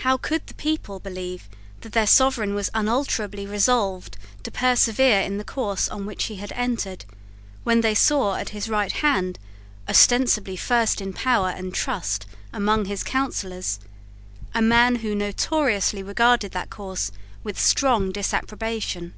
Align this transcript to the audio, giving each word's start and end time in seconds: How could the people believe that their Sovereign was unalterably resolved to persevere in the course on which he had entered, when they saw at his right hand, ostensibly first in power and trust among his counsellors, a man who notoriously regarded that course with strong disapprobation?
How 0.00 0.18
could 0.18 0.48
the 0.48 0.52
people 0.52 1.00
believe 1.00 1.48
that 1.80 1.92
their 1.92 2.06
Sovereign 2.06 2.54
was 2.54 2.68
unalterably 2.74 3.46
resolved 3.46 4.18
to 4.42 4.50
persevere 4.50 5.22
in 5.22 5.38
the 5.38 5.44
course 5.44 5.88
on 5.88 6.04
which 6.04 6.24
he 6.24 6.36
had 6.36 6.52
entered, 6.52 7.06
when 7.64 7.80
they 7.80 7.94
saw 7.94 8.34
at 8.36 8.50
his 8.50 8.68
right 8.68 8.92
hand, 8.92 9.38
ostensibly 9.88 10.58
first 10.58 11.00
in 11.00 11.14
power 11.14 11.48
and 11.48 11.72
trust 11.72 12.26
among 12.52 12.84
his 12.84 13.02
counsellors, 13.02 13.80
a 14.52 14.60
man 14.60 14.96
who 14.96 15.14
notoriously 15.14 16.02
regarded 16.02 16.52
that 16.52 16.68
course 16.68 17.10
with 17.42 17.58
strong 17.58 18.12
disapprobation? 18.12 19.14